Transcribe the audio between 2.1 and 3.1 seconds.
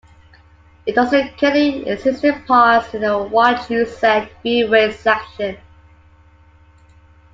in parts in